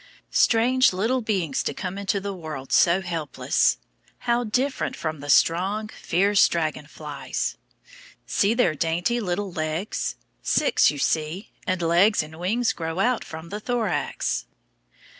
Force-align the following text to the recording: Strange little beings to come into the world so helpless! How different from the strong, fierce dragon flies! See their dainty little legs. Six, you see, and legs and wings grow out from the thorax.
Strange 0.33 0.93
little 0.93 1.21
beings 1.21 1.61
to 1.61 1.75
come 1.75 1.95
into 1.95 2.19
the 2.19 2.33
world 2.33 2.71
so 2.71 3.01
helpless! 3.01 3.77
How 4.25 4.43
different 4.43 4.95
from 4.95 5.19
the 5.19 5.29
strong, 5.29 5.89
fierce 5.89 6.47
dragon 6.47 6.87
flies! 6.87 7.55
See 8.25 8.55
their 8.55 8.73
dainty 8.73 9.19
little 9.19 9.51
legs. 9.51 10.15
Six, 10.41 10.89
you 10.89 10.97
see, 10.97 11.51
and 11.67 11.83
legs 11.83 12.23
and 12.23 12.39
wings 12.39 12.73
grow 12.73 12.97
out 12.97 13.23
from 13.23 13.49
the 13.49 13.59
thorax. 13.59 14.47